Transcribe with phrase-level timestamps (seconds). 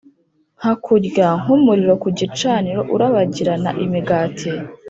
[0.59, 4.49] nka kurya kw'umuriro ku gicaniro urabagirana imigati;